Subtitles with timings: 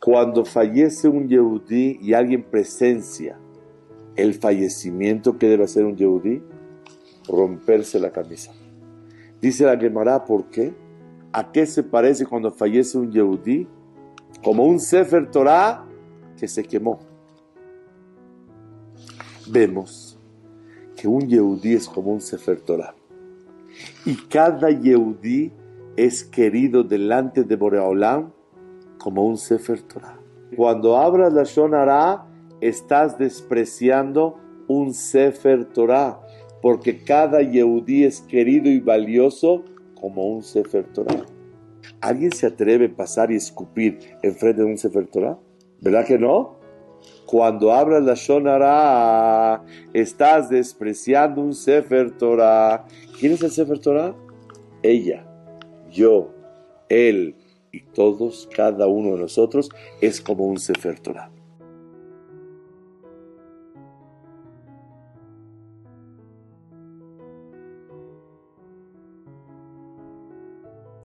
[0.00, 3.38] Cuando fallece un Yehudí y alguien presencia
[4.16, 6.42] el fallecimiento que debe hacer un Yehudí,
[7.28, 8.52] romperse la camisa.
[9.42, 10.72] Dice la Gemara, ¿por qué?
[11.32, 13.68] ¿A qué se parece cuando fallece un Yehudí?
[14.42, 15.84] Como un Sefer Torah
[16.38, 16.98] que se quemó.
[19.50, 20.18] Vemos
[20.96, 22.94] que un Yehudí es como un Sefer Torah.
[24.06, 25.52] Y cada Yehudí
[25.96, 28.32] es querido delante de Boreolam
[29.00, 30.20] como un Sefer Torah.
[30.56, 32.26] Cuando abras la Shonara,
[32.60, 34.36] estás despreciando
[34.68, 36.20] un Sefer Torah,
[36.62, 39.64] porque cada Yehudí es querido y valioso
[40.00, 41.24] como un Sefer Torah.
[42.00, 45.38] ¿Alguien se atreve a pasar y escupir enfrente de un Sefer Torah?
[45.80, 46.58] ¿Verdad que no?
[47.26, 52.84] Cuando abras la Shonara, estás despreciando un Sefer Torah.
[53.18, 54.14] ¿Quién es el Sefer Torah?
[54.82, 55.26] Ella,
[55.90, 56.34] yo,
[56.88, 57.36] él,
[57.72, 59.70] y todos, cada uno de nosotros,
[60.00, 61.00] es como un Sefer.